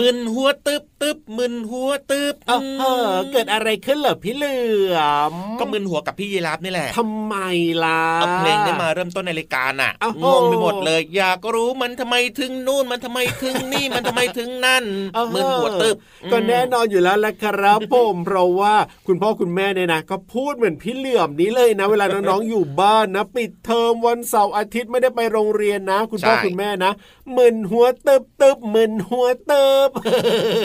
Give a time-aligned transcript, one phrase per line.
[0.00, 4.56] มึนหัวตึบตึบมึนหัวตึบเออเออเกิดอะไรขึ้นเหรอพี่เหลื
[4.94, 4.98] อ
[5.30, 7.36] มก็มึนหัวกับพี่ยีราฟนี่แหละทำไม
[7.84, 15.96] ล่ะเอาเพลงได้มาเริ่มต้นในรายการอะอ้าวงงไปหมดเลย อยากรู้มันทำไมถึงนู่นมันทำไมถึงนี่มันทำไมถึงนั่นเออมึนหัวตึบ
[16.32, 18.74] ก็แน่นอนอยู่แล้วแหละครับผมเพราะว่า
[19.06, 26.92] คุณพ่อคุณแม่เนี่ยนะก็พูดเหมือนพี่เหลื่อมนี้เลยนะ เวลาน้องๆอยู่บ้านนะปิดเทอมวันเสาร์อาทิตย์ไม่ได้ไปโรงเรียนนะ คุณพ่อคุณแม่นะ
[27.36, 29.81] มึนหัวตึบตึบมึนหัวตึบ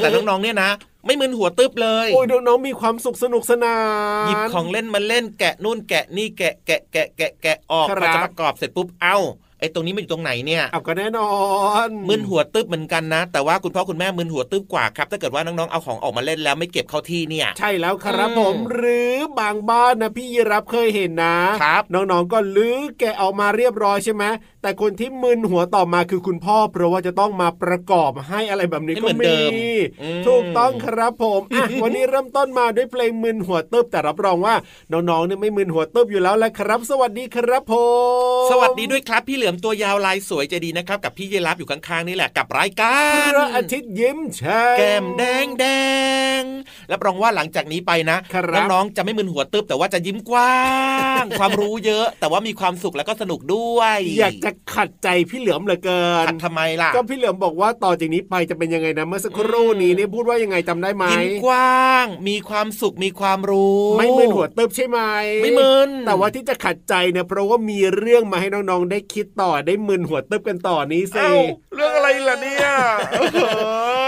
[0.01, 0.71] แต่น้องๆเนี่ยนะ
[1.05, 3.75] ไม่มึนหัวตึบเลย โอ้ยน้องๆมีความสุขสนุกสนา
[4.25, 9.17] นหยิบของเล่นมาเล่นแกะนู่นแกะนี่แกะแกะแกะแกะแกะออกครับพอจะประกอบเสร็จปุ๊บเอ้า
[9.59, 11.31] ไอ้ตรงนี้มันอยู่ตรงไหนเนี่ยเอาก็แน่นอ
[11.87, 24.23] นมึนหัวตึบเหมือนกันนะ แต่ว่าคุณพ่อคุณแม่มึนหัวตึบกว่าครับ ถ้าเกิดว่าน้องๆเอาของออกมาเล่นแล้วไม่เก็บเข้าที่เนี่ย ใช่แล้วครับอืมผมหรือบางบ้านนะพี่ยีรับเคยเห็นนะครับน้องๆก็ลื้อแกะออกมาเรียบร้อยใช่ไหม
[24.61, 29.51] แต่คนที่มึนหัวต่อมาคือคุณพ่อ เพราะว่าจะต้องมาประกอบให้อะไรแบบนี้ให้ก็เหมือนมีเดิม
[30.01, 34.55] อืมถูกต้องครับผมอะวันนี้เริ่มต้นมาด้วยเพลงมึนหัวตึบแต่รับรองว่า
[34.91, 37.73] น้องๆเนี่ยไม่มึนหัวตึบอยู่แล้วแหละครับ สวัสดีครับผ
[38.45, 42.97] ม สวัสดีด้วยครับพี่เหลือลือมตัวยาวลายสวยใจดีนะครับกับพี่ยีรับอยู่ข้างๆนี่แหละกับรายกา
[43.27, 45.65] รพระอาทิตย์ยิ้มแฉ่งแก้มแดงแด
[46.39, 46.41] ง
[46.91, 50.61] รับรองว่าหลังจากนี้ไปนะครับน้องๆจะไม่มึนหัวตึบแต่ว่าจะยิ้มกว้า
[51.21, 64.99] ง ความรู้เยอะ แต่ว่ามีความสุขแล้วก็สนุกด้วย อยากจะขัดใจพี่เหลือมเหลือเกินขัดทำไมล่ะก็พี่เหลือมบอกว่าต่อจากนี้ไปจะเป็นยังไงนะเมื่อสักครู่นี้เนี่ยพูดว่ายังไงจำได้ไหมยิ้มกว้าง มีความสุขมีความรู้ ไม่มึนหัวเติบใช่ไหม
[65.43, 71.33] ไม่มึนแต่ว่าที่จะขัดใจเนี่ยเพราะว่ามีเรื่องมาให้น้องๆได้คิดต่อได้มึนหัวเติบกันต่อนี้สิเอ้า
[71.75, 72.67] เรื่องอะไรล่ะเนี่ย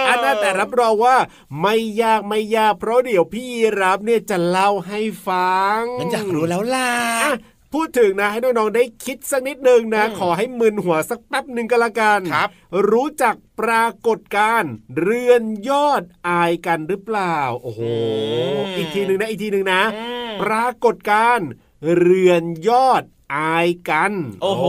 [0.08, 1.18] อันนั้นแต่รับรองว่า
[1.62, 3.48] ไม่ยากไม่ยากเพราะเดี๋ยวพี่
[3.82, 6.90] รับเนี่ยจะเล่าให้ฟังงั้นอยากรู้แล้วล่ะ
[7.24, 7.34] อะ
[7.76, 12.50] พูดถึงนะให้น้องๆได้คิดสักนิดนึงนะอืมขอให้มึนหัวสักแป๊บหนึ่งก็แล้วกันครับ
[12.92, 17.82] รู้จักปรากฏการณ์เรือนยอดอายกันหรือเปล่า โอ้โห
[18.78, 21.50] อีกทีหนึ่งนะอีกทีหนึ่งนะอืมปรากฏการณ์
[22.00, 23.04] เรือนยอด
[23.36, 24.64] อายกัน โอ้โห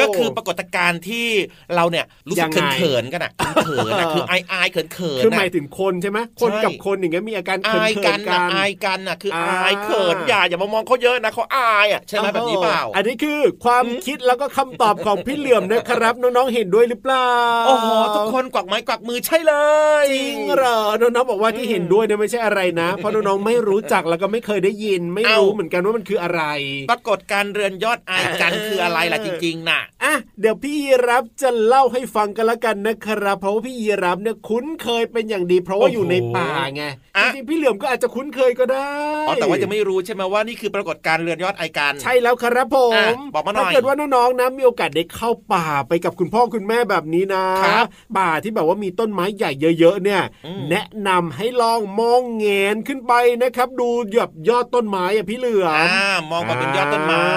[0.00, 1.28] ก็คือปรากฏการณ์ที่
[1.74, 3.32] เราเนี่ยรู้สึยักงไงเขินๆกันอะ
[3.64, 17.30] เขินๆอะคืออายอายๆเขินเขินคือหมายถึงคนใช่ไหมคนใช่กับคนอย่างเงี้ยมีอาการเขินอายเขิกันนกัอะนอายกันอะคืออ่าอายเขินอย่าอย่ามามองเขาเยอะนะเขาอายอะใช่ไหมแบบนี้เปล่า อันนี้คือความคิดแล้วก็คำตอบของพี่เหลื่อมนะครับน้องๆเห็นด้วยหรือเปล่า
[17.66, 17.86] โอ้โห
[18.16, 19.54] ทุกคนกวักไม้กวักมือใช่เล
[20.02, 26.42] ยจริงเหรอน้องๆบอกว่าที่เห็นด้วยเนี่ยไม่ใช่อะไรนะ เพราะน้องๆไม่รู้จักแล้วก็ไม่เคยได้ยิน ไม่รู้เหมือนกันว่ามันคืออะไร
[26.90, 36.84] ปรากฏการณ์เรือนยอดอายกันคืออะไรล่ะจริงๆน่ะอะเดี๋ยวพี่ยีรับจะเล่าให้ฟังกันละกันนะครับ เพราะว่าพี่ยีรับเนี่ยคุ้นเคยเป็นอย่างดี เพราะว่าโอ้โหอยู่ในป่าไง
[37.16, 38.90] อะจริงๆพี่เหลือมก็อาจจะคุ้นเคยก็ได้
[39.28, 47.84] อ๋อแต่ว่ายังไม่รู้ใช่ไหมว่านี่คือปรากฏการณ์เรือนยอดอายกัน ใช่แล้วครับผมอะบอกมาหน่อยถ้าเกิดว่าน้องๆนะมีโอกาสได้เข้าป่าไปกับคุณพ่อคุณแม่แบบนี้นะครับ
[48.18, 53.12] ป่าที่แบบว่ามีต้นไม้ใหญ่เยอะ ๆ เนี่ยอืมแนะนำให้ลองมองเงนขึ้นไป
[53.42, 57.27] นะครับ ดูหยบยอดต้นไม้อะพี่เหลือมอ่ามองมาเป็นยอดต้นไม้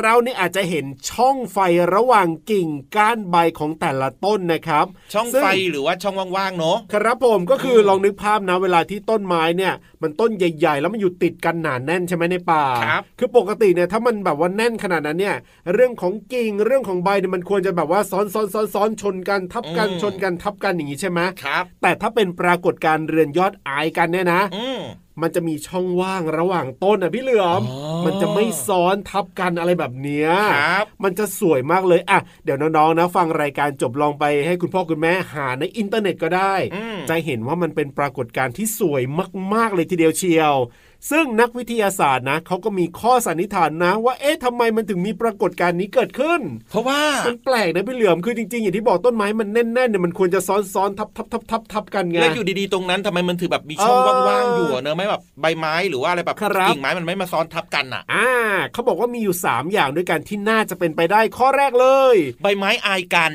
[0.00, 1.58] เราเนี่ยอาจจะเห็นช่องไฟ
[1.94, 9.72] ระหว่างกิ่งก้านใบของแต่ละต้นนะครับ ช่องซึ่ไฟหรือว่าช่องว่างๆเนาะครับผมก็คืออมลองนึกภาพนะเวลาที่ต้นไม้เนี่ย
[10.02, 15.36] มันต้นใหญ่ ๆ แล้วมันอยู่ติดกันหนาแน่นใช่ไหมในป่าครับคือปกติเนี่ยถ้ามันแบบว่าแน่นขนาดนั้นเนี่ย
[15.72, 24.66] เรื่องของกิ่งเรื่องของใบเนี่ยมันควรจะแบบว่าซ้อนซ้อนซ้อนซ้อนชนกันทับกันอืมชนกันทับกันอย่างนี้ใช่ไหมครับแต่ถ้าเป็นปรากฏการณ์เรือนยอดอายกันเนี่ยนะอื
[25.18, 39.02] มมันจะมีช่องว่างระหว่างต้นอะพี่เหลือมอ๋อมันจะไม่ซ้อนทับกันอะไรแบบเนี้ยครับมันจะสวยมากเลยอะเดี๋ยวน้องๆนะ ฟังรายการจบลองไปให้คุณพ่อคุณแม่หาในอินเทอร์เน็ตก็ได้อืมจะเห็นว่ามันเป็นปรากฏการณ์ที่สวย
[39.54, 40.54] มากๆเลยทีเดียวเชียว
[41.10, 46.40] ซึ่งนักวิทยาศาสตร์นะเขาก็มีข้อสันนิษฐานนะ ว่าเอ๊ะทำไมมันถึงมีปรากฏการณ์นี้เกิดขึ้น
[46.70, 58.28] เพราะว่ามันแปลกนะพี่เหลือมคือจริงๆ อย่างที่บอกต้นไม้มันแน่นๆเนี่ยมันควรจะซ้อนๆทับทับทับทับทับกันไงแล้วอยู่ดีๆตรงนั้นทำไมมันถือแบบมีช่องเออว่างๆอยู่อะเนอะไม่แบบใบไม้หรือว่าอะไรแบบครับกิ่งไม้มันไม่มาซ้อนทับกันอะ อ่า
[58.72, 63.32] เขาบอกว่ามีอยู่ 3 อย่างด้วยกันที่น่าจะเป็นไปได้ข้อแรกเลย ใบไม้อายกัน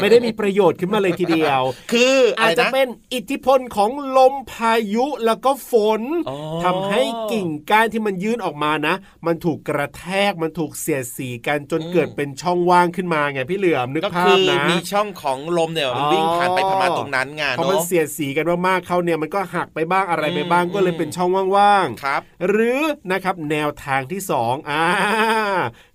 [0.00, 1.60] ไม่ได้มีประโยชน์ขึ้นมาเลยทีเดียว
[1.92, 7.02] คืออะอาจไรจะนะเป็นอิทธิพลของลมพายุแล้วก็ฝนอ๋อทำให้
[7.32, 8.94] กิ่งก้านที่มันยื่นออกมานะ
[9.26, 24.84] มันถูกกระแทกมันถูกเสียดสีกันจนอืมเกิดเป็นช่องว่างขึ้นมาไงพี่เหลือมนึกก็ภาคืพอนะมีช่องของลมเนี่ยมันอ๋อวิ่งผ่านไปผ่านมาตรงนั้นไงพอมันเนาะเสียดสีกันมากๆเขาเนี่ยมันก็หักไปบ้างอะไรไปอืมบ้างก็เลยเป็นช่องว่างๆครับ หรือนะครับแนวทางที่สองอ่า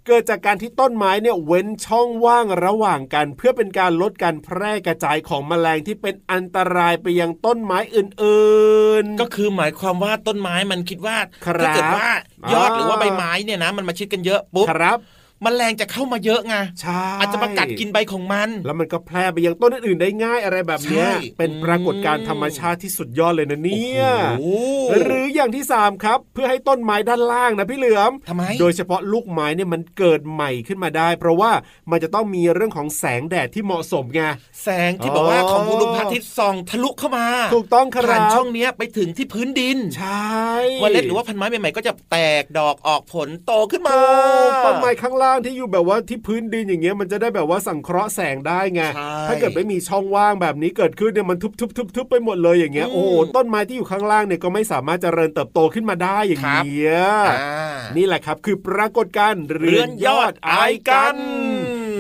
[0.08, 12.10] เกิดจากการที่ต้นไม้เนี่ยเว้นช่องว่างระหว่างกัน เพื่อเป็นการลดการแพร่กระจายของแมลงที่เป็นอันตรายไปยังต้นไม้อื่นๆ ก็คือหมายความว่าต้นไม้มันคิดว่าครับถ้าเกิดว่า
[12.54, 14.98] ยอดอ่าหรือว่าใบไม้เนี่ยนะมันมาชิดกันเยอะปุ๊บครับ
[15.46, 24.04] มแมลงจะเข้ามาเยอะไงใช่อาจจะมากัดกินใบของมัน แล้วมันก็แพร่ไปยังต้นอื่นๆได้ง่ายอะไรแบบเนี้ยใช่เป็นปรากฏการณ์ธรรมชาติที่สุดยอดเลยนะเนี่ย
[24.40, 31.52] โอ้โหหรืออย่างที่สามครับ เพื่อให้ต้นไม้ด้านล่างนะพี่เหลือมทำไมโดยเฉพาะลูกไม้เนี่ยมันเกิดใหม่ขึ้นมาได้ เพราะว่า
[31.92, 34.22] มันจะต้องมีเรื่องของแสงแดดที่เหมาะสมไง
[34.64, 40.40] แสงที่บอกว่าอ๋อของดวงพระอาทิตย์ส่องทะลุเข้ามา ถูกต้องครัผ่านบช่องเนี้ยไปถึงที่พื้นดินใช่
[40.82, 43.98] เมล็ดหรือว่าพันไม้ใหม่ๆก็จะแตกดอกออกผลโตขึ้นมา
[44.44, 61.16] ถูกต้นไม้ข้างล่างที่อยู่แบบว่าที่พื้นดินอย่างเงี้ยมันจะได้แบบว่าสังเคราะห์แสงได้ไงใช่ถ้าเกิดไม่มีช่องว่างแบบนี้เกิดขึ้นเนี่ยมันทุบๆๆๆไปหมดเลยอย่างเงี้ยอืมโอ้โหต้นไม้ที่อยู่ข้างล่างเนี่ยก็ไม่สามารถเจริญเติบโตขึ้นมาได้อย่างครับเงี้ยอ่านี่แหละครับคือปรากฏการณ์เรือนยอดอายกัน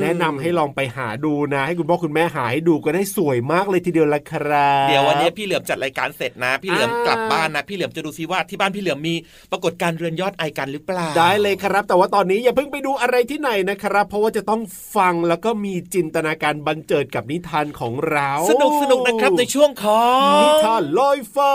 [0.01, 9.15] แนะนำให้ลองไปหาดูนะ ให้คุณพ่อคุณแม่หาให้ดูก็ได้สวยมากเลยทีเดียวละครับเดี๋ยววันนี้พี่เหลือมจัดรายการเสร็จนะ พี่เหลือมอ่ากกลับบ้านนะ พี่เหลือมจะดูซิว่าที่บ้านพี่เหลือมมี
[9.51, 14.61] ปรากฏการณ์เรือนยอดไอกันหรือเปล่าได้เลยครับ แต่ว่าตอนนี้อย่าเพิ่งไปดูอะไรที่ไหนนะครับ เพราะว่าจะต้อง
[14.95, 21.53] ฟังแล้วก็มีจินตนาการบันเจิดกับนิทานของเราสนุกสนุกนะครับในช่วงของนิทานลอยฟ้า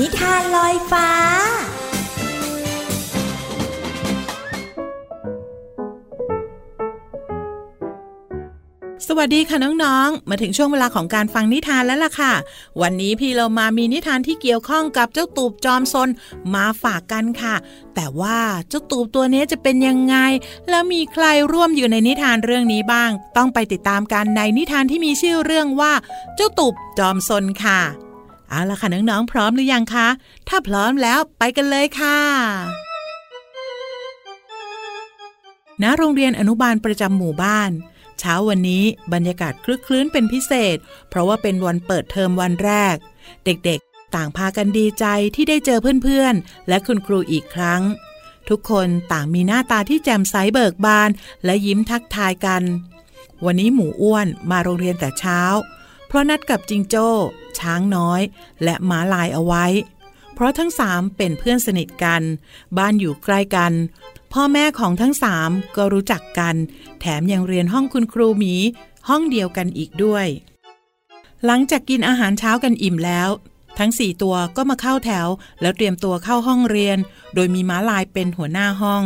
[0.00, 1.08] นิทานลอยฟ้า
[9.18, 12.32] วัสดีค่ะน้องๆ มาถึงช่วงเวลาของการฟังนิทานแล้วล่ะค่ะ
[12.82, 16.08] วันนี้พี่เรามามีนิทานที่เกี่ยวข้องกับเจ้าตูบจอมซน
[16.54, 17.54] มาฝากกันค่ะ
[17.94, 18.38] แต่ว่า
[18.68, 20.16] เจ้าตูบตัวนี้จะเป็นยังไง
[20.70, 25.92] แล้วมีใครร่วมอยู่ในนิทานเรื่องนี้บ้าง ต้องไปติดตามกันในนิทานที่มีชื่อเรื่องว่า
[26.36, 27.80] เจ้าตูบจอมซนค่ะ
[28.48, 30.08] เอาล่ะค่ะน้องๆ พร้อมหรือยังคะ
[30.48, 32.18] ถ้าพร้อมแล้วไปกันเลยค่ะ
[35.82, 37.72] ณโรงเรียนอนุบาลประจำหมู่บ้าน
[38.22, 40.76] เช้าวันนี้บรรยากาศคลึกคลื้นเป็นพิเศษ
[41.08, 42.96] เพราะว่าเป็นวันเปิดเทอมวันแรก
[43.44, 47.82] เด็กๆ ต่างพากันดีใจที่ได้เจอเพื่อนๆ และคุณครูอีกครั้ง
[48.48, 51.10] ทุกคนต่างมีหน้าตาที่แจ่มใสเบิกบาน
[51.44, 52.62] และยิ้มทักทายกัน
[53.44, 55.40] วันนี้หมูอ้วนมาโรงเรียนแต่เช้า
[56.06, 57.08] เพราะนัดกับจิงโจ้
[57.58, 58.20] ช้างน้อย
[58.64, 59.66] และหมาลายเอาไว้
[60.34, 62.22] เพราะทั้งสามเป็นเพื่อนสนิทกัน
[62.78, 63.72] บ้านอยู่ใกล้กัน
[64.32, 66.54] พ่อแม่ของทั้งสามก็รู้จักกัน
[67.00, 68.54] แถมยังเรียนห้องคุณครูหมี
[69.08, 70.26] ห้องเดียวกันอีกด้วย
[71.46, 73.28] หลังจากกินอาหารเช้ากันอิ่มแล้ว
[73.78, 75.28] ทั้งสี่ตัวก็มาเข้าแถว
[75.60, 76.98] แล้วเตรียมตัวเข้าห้องเรียน
[77.34, 79.04] โดยมีม้าลายเป็นหัวหน้าห้อง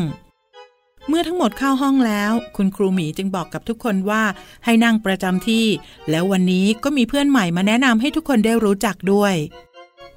[1.09, 4.23] เมื่อทั้งหมดเข้าห้องแล้ว คุณครูหมีจึงบอกกับทุกคนว่า
[4.65, 5.67] ให้นั่งประจำที่
[6.11, 9.35] แล้ววันนี้ก็มีเพื่อนใหม่มาแนะนำให้ทุกคนได้รู้จักด้วย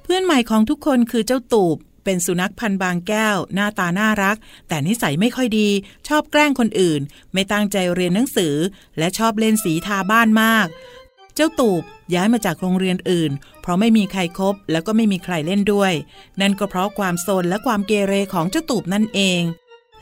[0.02, 4.36] เพื่อนใหม่ของทุกคนคือเจ้าตูบ เป็นสุนัขพันธ์บางแก้ว หน้าตาน่ารัก
[4.68, 5.68] แต่นิสัยไม่ค่อยดี
[6.08, 7.00] ชอบแกล้งคนอื่น
[7.32, 8.54] ไม่ตั้งใจเรียนหนังสือ
[8.98, 10.66] และชอบเล่นสีทาบ้านมาก
[11.34, 11.82] เจ้าตูบ
[12.14, 13.30] ย้ายมาจากโรงเรียนอื่น
[13.60, 15.92] เพราะไม่มีใครครบแล้วก็ไม่มีใครเล่นด้วย
[16.40, 19.42] นั่นก็เพราะความโซนและความเกเรของเจ้าตูบนั่นเอง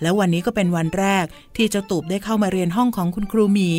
[0.02, 1.24] แล้ววันนี้ก็เป็นวันแรก
[1.56, 3.72] ที่เจ้าตูบได้เข้ามาเรียนห้องของคุณครูหมี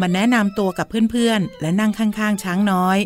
[0.00, 2.98] มันแนะนำตัวกับเพื่อนๆ และนั่งข้างๆ ช้างน้อย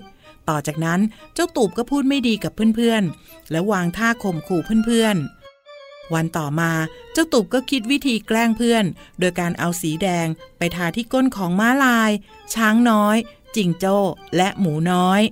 [0.49, 1.01] ต่อจากนั้น
[1.35, 6.71] เจ้าตูบก็พูดไม่ดีกับเพื่อนๆ และวางท่าข่มขู่เพื่อนๆ วันต่อมา
[7.13, 8.85] เจ้าตูบก็คิดวิธีแกล้งเพื่อน
[9.19, 10.27] โดยการเอาสีแดง
[10.59, 12.11] ไปทาที่ก้นของม้าลาย
[12.55, 13.17] ช้างน้อย
[13.57, 13.97] จิงโจ้
[14.37, 15.23] และหมูน้อย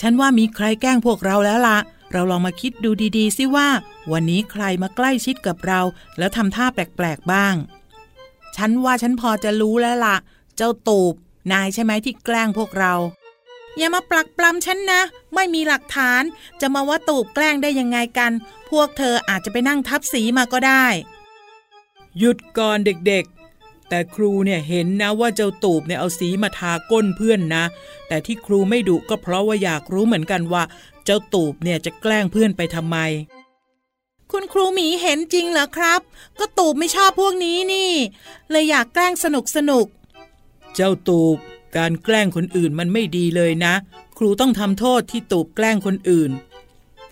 [0.00, 1.78] ฉันว่ามีใครแกล้งพวกเราแล้วละ
[2.12, 3.68] เราลองมาคิดดูดีๆ สิว่า
[4.12, 5.80] วันนี้ใครมาใกล้ชิดกับเรา
[6.18, 7.54] แล้วทำท่าแปลกๆบ้าง
[8.56, 10.16] ฉันว่าฉันพอจะรู้แล้วละ่ะ
[10.56, 11.14] เจ้าตูบ
[11.52, 12.94] นายใช่ไหมที่แกล้งพวกเรา
[13.78, 15.00] อย่ามาปลักปลำฉันนะ
[15.34, 16.22] ไม่มีหลักฐาน
[16.60, 18.32] จะมาว่าตูบแกล้งได้ยังไงกัน
[18.70, 20.86] พวกเธออาจจะไปนั่งทับสีมาก็ได้
[22.18, 27.64] หยุดก่อนเด็กๆ แต่ครูเนี่ยเห็นนะว่าเจ้าตูบเนี่ยเอาสีมาทาก้นเพื่อนนะ
[28.08, 30.62] แต่ที่ครูไม่ดุก็เพราะว่าอยากรู้เหมือนกันว่า
[31.04, 32.98] เจ้าตูบเนี่ยจะแกล้งเพื่อนไปทำไม
[34.32, 36.00] คุณครูหมีเห็นจริงเหรอครับ
[36.38, 37.90] ก็ตูบไม่ชอบพวกนี้นี่
[38.50, 39.86] เลยอยากแกล้งสนุกสนุก
[40.74, 41.38] เจ้าตูบ
[41.76, 43.74] การแกล้งคนอื่นมันไม่ดีเลยนะ
[44.18, 46.30] ครูต้องทำโทษที่ตูบแกล้งคนอื่น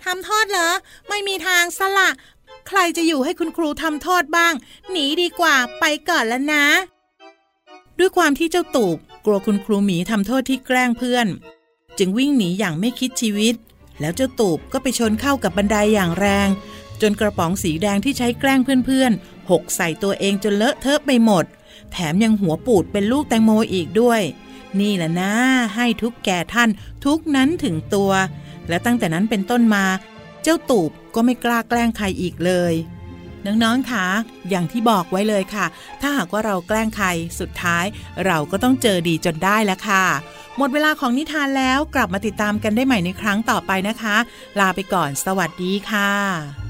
[0.05, 0.69] ทำโทษเหรอ
[1.09, 2.09] ไม่มีทางสละ
[2.67, 4.53] ใครจะอยู่ให้คุณครูทำโทษบ้าง
[4.91, 6.65] หนีดีกว่าไปก่อนแล้วนะ
[7.99, 11.27] ด้วยความที่เจ้าตูบกลัวคุณครูหมีทำโทษที่แกล้งเพื่อน
[11.97, 13.55] จึงวิ่งหนีอย่างไม่คิดชีวิต
[13.99, 16.49] แล้วเจ้าตูบก็ไปชนเข้ากับบันไดอย่างแรง
[17.01, 21.45] จนกระป๋องสีแดงที่ใช้แกล้งเพื่อนๆหกใส่ตัวเองจนเลอะเทอะไปหมด
[21.91, 24.21] แถมยังหัวปูดเป็นลูกแตงโมอีกด้วย
[24.81, 25.33] นี่แหละนะ
[25.75, 26.69] ให้ทุกแก่ท่าน
[27.05, 28.11] ทุกนั้นถึงตัว
[28.69, 29.85] และตั้งแต่นั้นเป็นต้นมา
[30.43, 32.73] เจ้าตูบก็ไม่กล้าแกล้งใครอีกเลย
[33.45, 34.05] น้องๆคะ
[34.49, 35.65] อย่างที่บอกไว้เลยค่ะ
[36.01, 37.07] ถ้าหากว่าเราแกล้งใคร
[37.39, 37.85] สุดท้าย
[38.25, 40.05] เราก็ต้องเจอดีจนได้แล้วค่ะ
[40.57, 44.15] หมดเวลาของนิทานแล้วกลับมาติดตามกันได้ใหม่ในครั้งต่อไปนะคะ
[44.59, 46.64] ลาไปก่อน สวัสดีค่ะ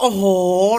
[0.00, 0.22] โอ้โห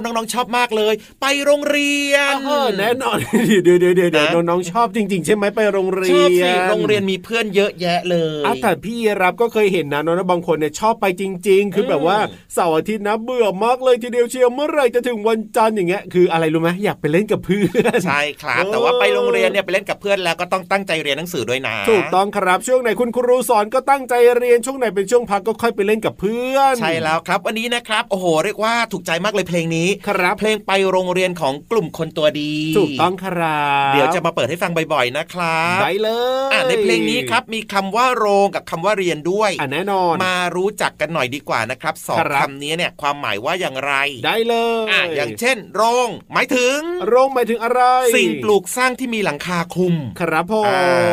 [0.04, 2.34] น้องๆชอบมากเลย ไปโรงเรียน
[2.80, 3.18] แน่นอน
[3.63, 12.18] เดี๋ยวเดี๋ยวเดี๋ยวน้องๆชอบจริง ๆ ใช่ไหมไปโรงเรียนชอบสิโรงเรียนมีเพื่อนเยอะแยะเลยอะแต่พี่รับก็เคยเห็นนะน้องๆบางคนเนี่ยชอบไปจริง ๆ คือแบบว่า
[12.54, 17.66] เสาร์อาทิตย์นะเบื่อมากเลยทีเดียวเชียวเมื่อไหร่จะถึงวันจันทร์อย่างเงี้ยคืออะไรรู้ไหมอยากไปเล่นกับเพื่อ
[17.98, 36.10] นใช่ครับแต่ว่าไปโรงเรียนเนี่ยไปเล่นกับเพื่อนแล้วก็ต้องตั้งใจเรียนหนังสือด้วยนะถูกต้องครับช่วงไหนคุณครูสอนก็ตั้งใจเรียนช่วงไหนเป็นช่วงพักก็ค่อยไปเล่นกับเพื่อน ใช่แล้วครับวันนี้นะครับโอ้โหเรียกว่าถูกใจมากเลยเพลงนี้ครับเพลงไปโรงเรียนของกลุ่มคนตัวดี ถูกต้องครับเดี๋ยวจะมาเปิดให้ฟังบ่อยๆนะครับได้เล
[36.50, 43.94] ยในเพลงนี้ครับมีคำว่าโรงกับคำว่าเรียนด้วยอ่แน่นอน มารู้จักกันหน่อยดีกว่านะครับสองคำนี้เนี่ยความหมายว่าอย่างไร
[44.25, 47.81] ได้เลยอ่อย่างเช่น โรง หมายถึง โรงหมายถึงอะไร
[48.16, 50.55] สิ่งปลูกสร้างที่มีหลังคาคลุม ครับผ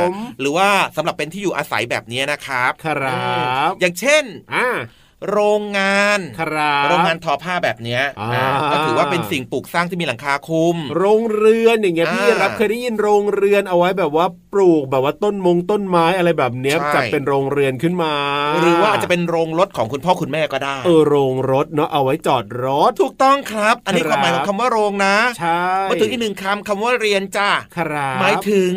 [0.09, 4.69] มหรือว่าสำหรับเป็นที่อยู่อาศัยแบบนี้นะครับ ครับ อย่างเช่นอ่า
[5.31, 8.03] โรงงานครับโรงงานทอผ้าแบบเนี้ย
[8.73, 18.15] ก็ถือว่าเป็นสิ่งปลูกสร้างที่มีหลังคาคุม โรงเรือนอย่างเงี้ยพี่รับเคยได้ยินโรงเรือนเอาไว้แบบว่าปลูกแบบว่าต้นมงต้นไม้อะไรแบบเนี้ยจัดเป็นโรงเรือนขึ้นมา
[18.61, 27.51] หรือว่าอาจจะเป็นโรงรถของคุณพ่อคุณแม่ก็ได้ เออโรงรถเนาะเอาไว้จอดรถถูกต้องครับ อันนี้ความหมายของคำว่าโรงนะใช่มาถึงอีกหนึ่งคำคำว่าเรียนจ้า
[28.21, 28.73] หมายถึง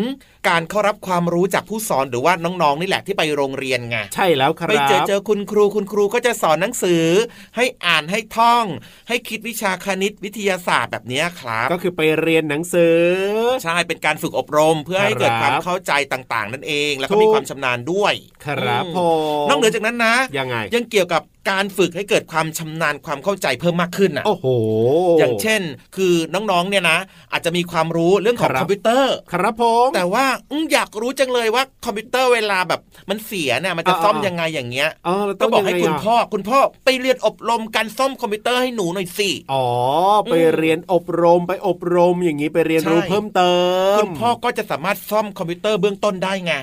[0.50, 7.06] การเข้ารับความรู้จากผู้สอนหรือว่าน้องๆนี่แหละที่ไปโรงเรียนไงใช่แล้วครับไปเจอเจอคุณครูคุณครูก็จะสอนหนังสือ
[7.56, 8.66] ให้อ่านให้ท่อง
[9.08, 12.98] ให้คิดวิชาคณิตวิทยาศาสตร์แบบนี้ครับ ก็คือไปเรียนหนังสือ
[13.64, 18.14] ใช่เป็นการฝึกอบรม เพื่อให้เกิดความเข้าใจต่างๆ นั่นเอง แล้วก็มีความชำนาญด้วย
[18.46, 19.00] ครับผ
[19.44, 24.46] มนอกเหนือจากนั้นนะยังไงยังเกี่ยวกับการฝึกให้เกิดความชำนาญความเข้าใจเพิ่มมากขึ้นอะโอ้โห
[25.20, 25.62] อย่างเช่น
[25.96, 26.98] คือน้องๆเนี่ยนะ
[27.32, 30.26] อาจจะมีความรู้เรื่องของคอมพิวเตอร์ ครับผมแต่ว่า
[30.74, 34.90] อยากรู้จังเลยว่าคอมพิวเตอร์เวลาแบบมันเสียเนี่ยมันจะซ่อมยังไงอย่างเงี้ย
[35.42, 39.66] ก็บอกให้คุณพ่อคุณพ่อไปเรียนอบรมการซ่อมคอมพิวเตอร์ให้หนูหน่อยสิอ๋อ
[40.24, 43.52] ไปเรียนอบรมไปอบรมอย่างนี้ไปเรียนรู้เพิ่มเติ
[43.96, 46.54] มคุณพ่อก็จะสามารถซ่อมคอมพิวเตอร์เบื้องต้นได้ไง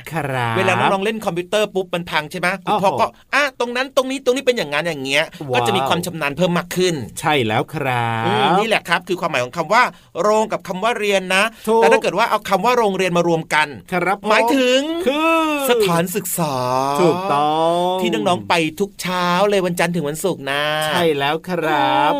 [0.56, 8.26] เวลาน้องๆเล่นคอมพิวเตอร์ปุ๊บมันพังใช่ไหมคุณพ่อก็อะตรงนั้นตรงนี้ตรงนี้เป็นอย่างนั้นอย่างเงี้ย ก็จะมีความชำนาญเพิ่มมากขึ้น ใช่แล้วครับ
[8.58, 9.82] นี่แหละครับ คือความหมายของคำว่า
[10.20, 11.44] โรงกับคำว่าเรียนนะ
[11.76, 16.54] แต่ถ้าเกิดว่าเอาคำว่าโรงเรียนมารวมกันครับหมายถึงคือสถานศึกษา
[17.00, 17.52] ถูกต้อ
[17.92, 22.12] งที่น้องๆไปทุกเช้าเลยวันจันทร์ถึงวันศุกร์นะ ใช่แล้วครับ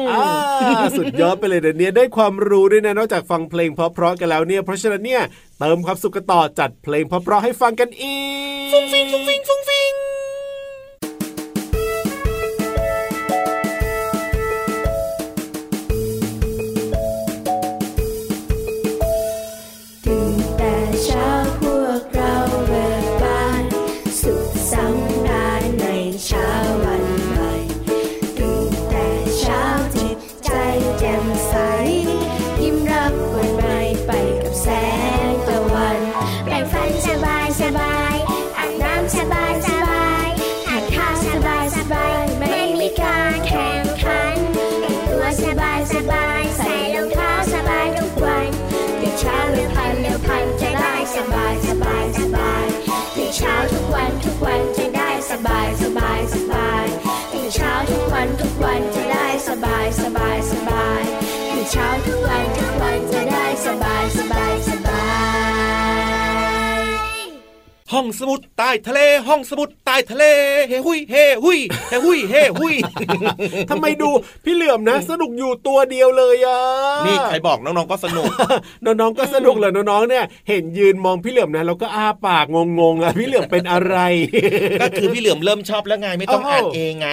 [0.98, 5.22] สุดยอดไปเลยเดี๋ยวนี้ได้ความรู้ด้วยนะนอกจากฟังเพลงเพราะๆกันแล้วเนี่ยเพราะฉะนั้นเนี่ย
[5.58, 8.16] เติมความสุขกันต่อจัดเพลงเพราะๆให้ฟังกันอี
[8.68, 9.77] กฟุ้งฟิงฟุ้งฟิงฟุ้งฟิง
[58.62, 61.02] วันจะได้สบายสบายสบาย
[61.52, 65.04] ตื่นเช้าทุกวันทุกวันจะได้สบายสบายสบา
[67.16, 67.18] ย
[67.92, 70.26] ห้องสมุดใต้ทะเลห้องสมุด ใต้ทะเล
[70.68, 71.58] เฮหุยเฮหุย
[71.90, 72.74] เฮหุยเฮหุย
[73.70, 74.10] ทำไมดู
[74.44, 76.60] พี่เหลื่อมนะ สนุกอยู่ตัวเดียวเลยอะ
[77.06, 78.30] นี่ใครบอกน้องๆก็สนุก
[78.84, 83.96] น้องๆก็สนุกเลยน้องๆเนี่ย เห็นยืนมองพี่เหลื่อมนะแล้วก็อ้าปากงงๆอะพี่เหลื่อมเป็นอะไร
[84.82, 87.08] ก็คือพี่เหลื่อมเริ่มชอบแล้วไงไม่ต้องอ่านเองไง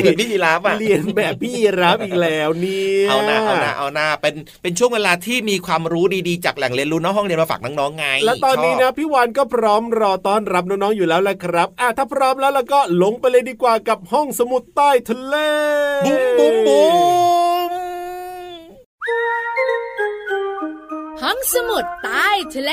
[0.00, 15.34] เหมือนพี่ยีราฟอะเรียนแบบพี่ยีราฟอีกแล้วนี่เอาหน้าเอาหน้าเอาหน้าเป็นเป็นช่วงเวลาที่มีความรู้ดีๆจากแหล่งเรียนรู้นอกห้องเรียนมาฝากน้องๆไง แล้วตอนนี้นะพี่วานก็พร้อมรอต้อนรับน้องๆอยู่แล้วแหละครับอะถ้าพร้อมแล้วแล้วก็ลงไปเลยดีกว่ากับห้องสมุดใต้ทะเล
[16.06, 16.88] บุ้มบุ้มบุ้
[17.70, 17.72] ม
[21.22, 22.72] ห้องสมุดใต้ทะเล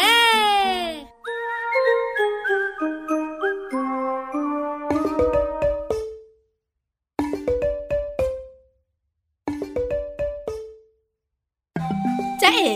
[12.42, 12.74] จ๊เอ๋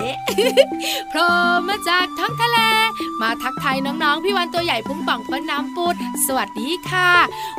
[1.09, 1.25] โผล่
[1.67, 2.57] มาจากท้องทะเล
[3.21, 5.95] มาทักทายน้องๆ พี่วันตัวใหญ่พุงป่องป้นน้ำปูด
[6.25, 7.09] สวัสดีค่ะ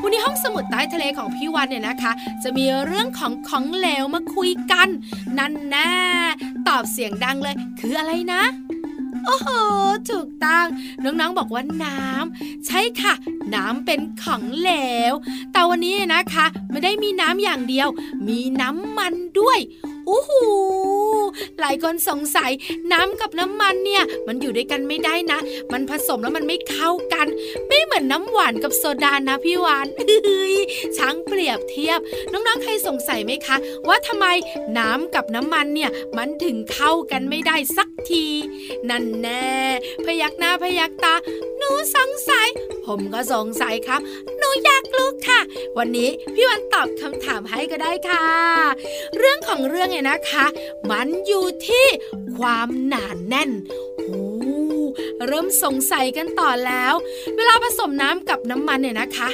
[0.02, 2.12] วันนี้ห้องสมุดใต้ทะเลของพี่วันเนี่ยนะคะ
[2.42, 4.88] จะมีเรื่องของของเหลวมาคุยกัน
[5.38, 5.92] นั่นแน่
[6.68, 8.42] ตอบเสียงดังเลย คืออะไรนะ
[9.26, 9.48] โอ้โห
[10.10, 10.66] ถูกต้อง
[11.04, 13.14] น้องๆ บอกว่าน้ำใช่ค่ะ
[13.54, 14.72] น้ำเป็นของเหล
[15.10, 15.12] ว
[15.52, 17.88] แต่วันนี้นะคะ ไม่ได้มีน้ำอย่างเดียว
[18.28, 19.58] มีน้ำมันด้วย
[20.08, 20.44] อู้หู
[21.60, 22.52] หลายคนสงสัย
[22.92, 25.38] น้ำกับน้ำมันเนี่ย มันอยู่ด้วยกันไม่ได้นะ
[25.72, 27.26] มันผสมแล้วมันไม่เข้ากัน
[27.68, 30.56] ไม่เหมือนน้ำหวานกับโซดานะพี่วานเฮ้ย
[30.96, 31.98] ช้างเปรียบเทียบ
[32.32, 33.56] น้องๆ ใครสงสัยไหมคะ
[33.88, 34.26] ว่าทำไม
[34.78, 38.26] น้ำกับน้ำมันเนี่ย มันถึงเข้ากันไม่ได้สักที
[38.90, 39.52] นั่นแน่
[40.04, 41.14] พยักหน้าพยักตา
[41.58, 42.48] หนูสงสัย
[42.86, 44.00] ผมก็สงสัยครับ
[44.38, 45.40] หนูอยากรู้ค่ะ
[45.78, 48.26] วันนี้พี่วันตอบคำถามให้ก็ได้ค่ะ
[49.18, 50.46] เรื่องของเรื่องเนี่ยนะคะ
[50.90, 51.86] มันอยู่ที่
[52.36, 53.50] ความหนานแน่น
[53.96, 54.22] โอ้
[55.26, 56.94] เริ่มสงสัยกันต่อแล้ว
[57.36, 59.28] เวลาผสมน้ำกับน้ำมันเนี่ยนะคะ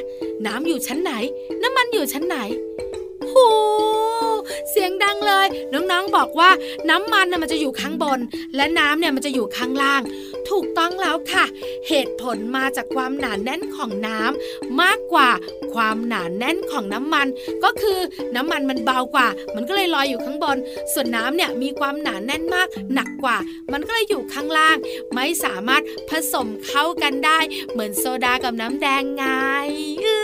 [0.47, 1.13] น้ำอยู่ชั้นไหน
[1.63, 2.37] น้ำมันอยู่ชั้นไหน
[3.29, 3.37] โห
[4.71, 6.51] เสียงดังเลย น้องๆบอกว่า
[6.91, 8.21] น้ำมันน่ยมันจะอยู่ข้างบน
[8.57, 10.03] และน้ำเนี่ยมันจะอยู่ข้างล่าง
[10.51, 11.45] ถูกต้องแล้วค่ะ
[11.89, 15.31] เหตุผลมาจากความหนาแน่นของน้ำมากกว่า
[15.75, 17.27] ความหนาแน่นของน้ำมัน
[17.65, 17.99] ก็คือ
[18.37, 20.57] น้ำมันมันเบากว่า มันก็เลยลอยอยู่ข้างบน
[20.93, 23.37] ส่วนน้ำเนี่ยมีความหนาแน่นมากหนักกว่า
[23.73, 24.77] มันก็เลยอยู่ข้างล่าง
[25.15, 27.39] ไม่สามารถผสมเข้ากันได้
[27.71, 29.25] เหมือนโซดากับน้ำแดงไง
[30.03, 30.18] เ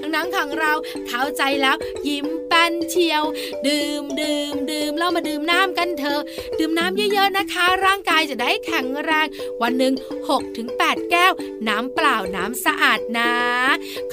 [0.00, 0.72] น้องๆของเรา
[1.08, 1.76] เข้าใจแล้ว
[2.08, 3.22] ยิ้มแป้นเชียว
[3.66, 6.20] ดื่มดื่มดื่มเรามาดื่มน้ำกันเถอะ
[6.58, 9.26] ดื่มน้ำเยอะๆนะคะ ร่างกายจะได้แข็งแรง
[9.62, 9.94] วันหนึ่ง
[10.26, 11.32] 6ถึง8แก้ว
[11.68, 13.32] น้ำเปล่าน้ำสะอาดนะ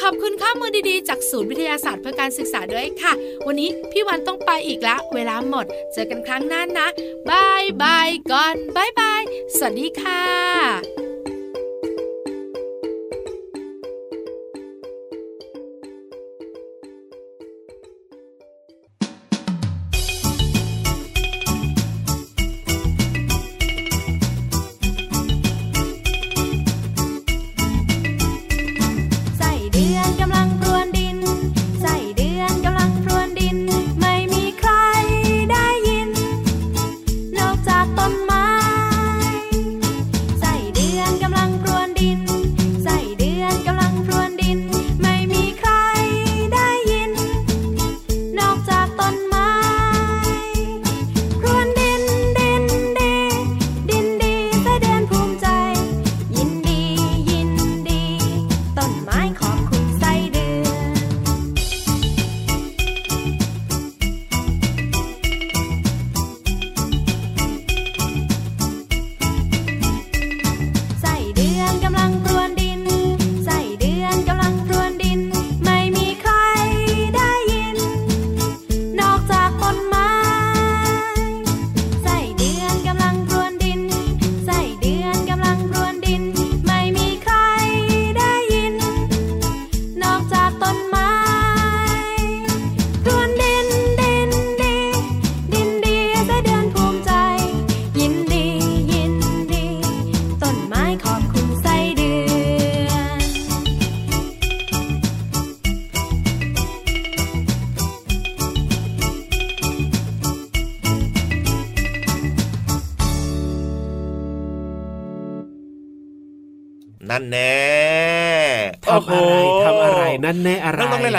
[0.02, 3.14] ขอบคุณข้อมูลดีๆ จากศูนย์วิทยาศาสตร์เพื่อการศึกษาด้วยค่ะ
[3.48, 6.88] วันนี้พี่วันต้องไปอีกแล้วเวลาหมด เจอกันครั้งหน้านะ
[7.30, 9.22] บายบายก่อนบายบาย
[9.56, 11.13] สวัสดีค่ะ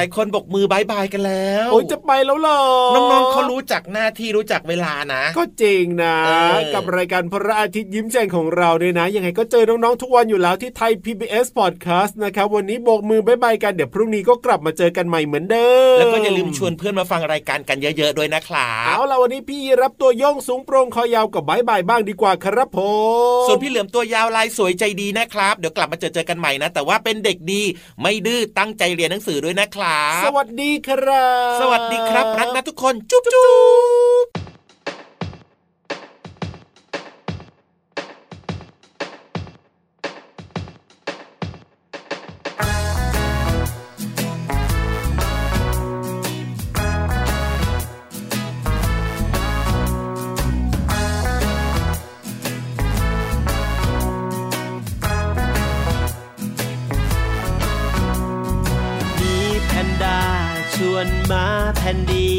[0.04, 2.60] หลายคนโบกมือ bye bye กันแล้ว โอ้ยจ ไปแล้วเหรอ
[2.94, 6.16] น้องๆเขารู้จักหน้าที่รู้จักเวลานะ ก็จริงนะ
[6.74, 22.78] กับรายการพระอาทิตย์ยิ้มแฉ่งของเราเนี่ยนะยังไงก็เจอน้องๆทุกวันอยู่แล้วที่ไทย PBS Podcast นะครับวันนี้โบกมือ bye bye กันเดี๋ยวพรุ่งนี้ก็กลับมาเจอกันใหม่เหมือนเดิมแล้วก็อย่าลืมชวนเพื่อนมาฟังรายการกันเยอะๆด้วยนะครับเอาล่ะวันนี้พี่รับตัวโยงสูงโปร่งคอยาวกับ bye bye บ้างดีกว่าครับผ
[23.40, 27.62] มส่วนพี่เหลือมตัวยาวลายสวยใจดีนะครับ เดี๋ยวกลับมาเจอเจอกันใหม่นะ แต่ว่าเป็นเด็กดี
[28.00, 33.48] ไม่ดื้อตั้งใจเรียนหนังสือด้วยนะครับ สวัสดีครับ สวัสดีครับ รักนะทุกคน จุ๊บจุ๊
[34.24, 34.43] บ
[60.74, 61.46] ชวนมา
[61.78, 62.32] แผ่นดี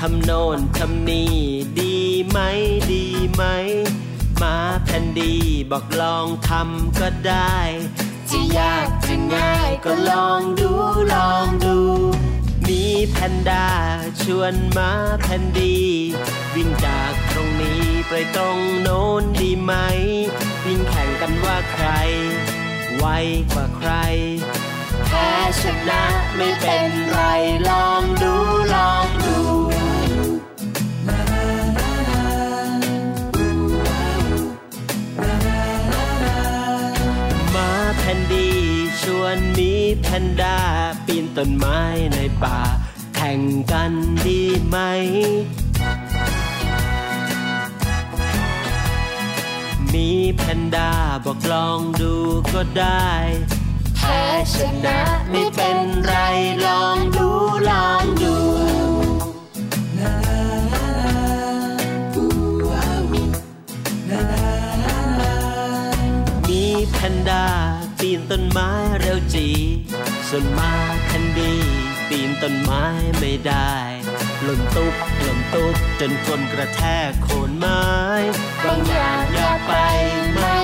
[0.00, 1.34] ทำโน่นทำนี่
[1.80, 1.96] ดี
[2.28, 2.38] ไหม
[2.92, 3.42] ดีไหม
[4.42, 5.34] มาแผ่นดี
[5.70, 7.56] บอกลองทำก็ได้
[8.30, 10.70] จะยากจะง่ายก็ลองดู
[11.14, 11.78] ลองดู
[12.68, 13.68] มีแพนด้า
[14.22, 14.90] ชวนมา
[15.22, 15.78] แผ่นดี
[16.54, 19.72] วิ่งจากตรงนี้ไปตรงโน้นดีไหม
[20.64, 21.86] วิ่งแข่งกันว่าใคร
[22.98, 23.06] ไว
[23.52, 23.90] กว่าใคร
[25.16, 25.30] พ้
[25.62, 26.02] ชนะ
[26.36, 27.18] ไม่เป็นไร
[27.68, 28.34] ลองดู
[28.74, 29.38] ลองดู
[37.54, 38.48] มาแผ่นดี
[39.00, 40.58] ชวนมีแพนด้า
[41.06, 41.80] ปีนต้นไม้
[42.14, 42.58] ในป่า
[43.16, 43.40] แข่ง
[43.72, 43.92] กัน
[44.26, 44.76] ดีไหม
[49.92, 50.90] มีแพนด้า
[51.24, 52.14] บอกลองดู
[52.52, 53.10] ก็ได้
[54.06, 54.98] พ้ชนะ
[55.30, 56.14] ไม่เป็นไร
[56.66, 57.28] ลองดู
[57.70, 58.34] ลองดู
[66.48, 67.46] มีแพนด้า
[68.00, 69.48] ปีนต้นไม้เร็วจี
[70.28, 70.72] ส่วนมา
[71.06, 71.54] แคนดี
[72.08, 72.84] ปีนต้นไม้
[73.18, 73.72] ไม่ได้
[74.42, 77.84] หล่นตุ๊บหล่นตุ๊บจนคนกระแทกโคนไม้
[78.64, 79.72] บางอย่างอยากไป
[80.34, 80.55] ไม่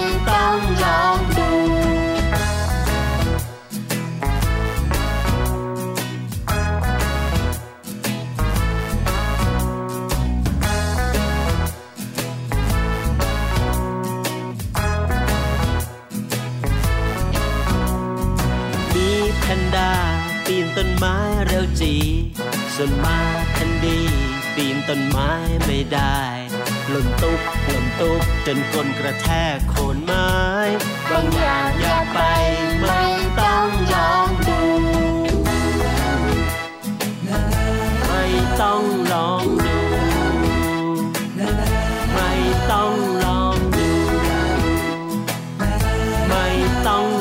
[19.77, 19.93] ดา
[20.47, 21.95] ปีนต้นไม้เร็วจี
[22.75, 23.19] ส่วนมา
[23.53, 24.01] แคนดี
[24.55, 25.31] ปีนต้นไม้
[25.67, 26.21] ไม่ได้
[26.89, 30.33] หล่นตุ๊บหล่นตุ๊บจนคนกระแทกโคนไม้
[31.11, 32.19] บางอย่างอย่าไป
[32.81, 33.03] ไม่
[33.41, 34.61] ต้องลองดู
[38.07, 38.25] ไม่
[38.61, 38.83] ต้อง
[39.13, 39.79] ลองดู
[42.15, 42.33] ไม่
[42.71, 42.93] ต้อง
[43.25, 43.89] ลองดู
[46.29, 46.47] ไม่
[46.87, 47.12] ต้อง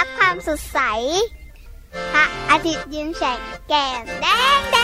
[0.00, 0.78] รับความสดใส
[2.12, 4.26] พระอาทิตย์ยิ้มแฉกแก้มแด
[4.58, 4.79] งแด